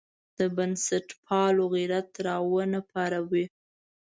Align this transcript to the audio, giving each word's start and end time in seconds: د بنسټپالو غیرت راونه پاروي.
د 0.37 0.39
بنسټپالو 0.55 1.63
غیرت 1.73 2.09
راونه 2.27 2.79
پاروي. 2.91 3.45